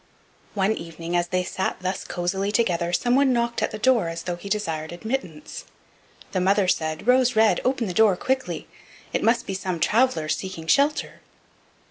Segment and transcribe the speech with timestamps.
[0.55, 4.35] One evening as they sat thus cosily together someone knocked at the door as though
[4.35, 5.65] he desired admittance.
[6.31, 8.67] The mother said: "Rose red, open the door quickly;
[9.13, 11.21] it must be some traveler seeking shelter."